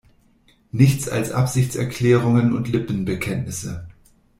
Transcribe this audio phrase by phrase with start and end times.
[0.71, 3.87] Nichts als Absichtserklärungen und Lippenbekenntnisse.